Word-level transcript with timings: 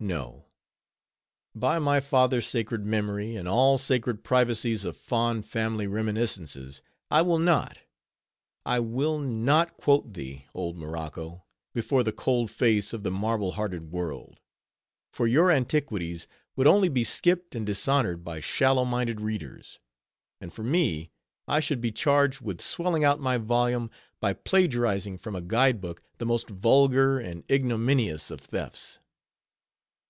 No! 0.00 0.46
by 1.56 1.80
my 1.80 1.98
father's 1.98 2.46
sacred 2.46 2.86
memory, 2.86 3.34
and 3.34 3.48
all 3.48 3.78
sacred 3.78 4.22
privacies 4.22 4.84
of 4.84 4.96
fond 4.96 5.44
family 5.44 5.88
reminiscences, 5.88 6.82
I 7.10 7.22
will 7.22 7.40
not! 7.40 7.78
I 8.64 8.78
will 8.78 9.18
not 9.18 9.76
quote 9.76 10.14
thee, 10.14 10.46
old 10.54 10.76
Morocco, 10.78 11.42
before 11.74 12.04
the 12.04 12.12
cold 12.12 12.48
face 12.48 12.92
of 12.92 13.02
the 13.02 13.10
marble 13.10 13.50
hearted 13.52 13.90
world; 13.90 14.38
for 15.10 15.26
your 15.26 15.50
antiquities 15.50 16.28
would 16.54 16.68
only 16.68 16.88
be 16.88 17.02
skipped 17.02 17.56
and 17.56 17.66
dishonored 17.66 18.22
by 18.22 18.38
shallow 18.38 18.84
minded 18.84 19.20
readers; 19.20 19.80
and 20.40 20.52
for 20.52 20.62
me, 20.62 21.10
I 21.48 21.58
should 21.58 21.80
be 21.80 21.90
charged 21.90 22.40
with 22.40 22.60
swelling 22.60 23.02
out 23.02 23.18
my 23.18 23.36
volume 23.36 23.90
by 24.20 24.32
plagiarizing 24.34 25.18
from 25.18 25.34
a 25.34 25.42
guide 25.42 25.80
book 25.80 26.04
the 26.18 26.24
most 26.26 26.48
vulgar 26.48 27.18
and 27.18 27.42
ignominious 27.50 28.30
of 28.30 28.38
thefts! 28.40 29.00